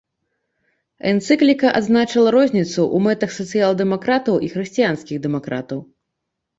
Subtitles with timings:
[1.11, 5.79] Энцыкліка адзначыла розніцу ў мэтах сацыял-дэмакратаў і хрысціянскіх дэмакратаў.